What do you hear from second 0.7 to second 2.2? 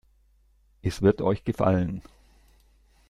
Es wird euch gefallen.